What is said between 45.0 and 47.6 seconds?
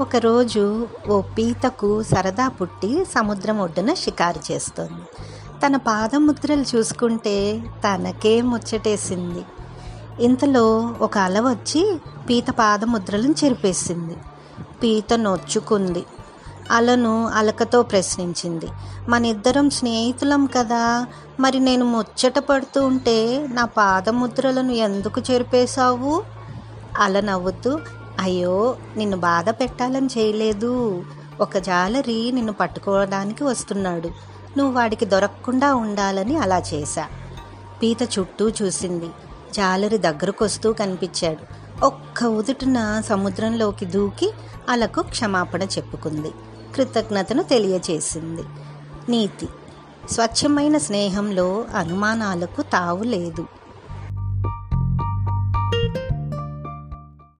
క్షమాపణ చెప్పుకుంది. కృతజ్ఞతను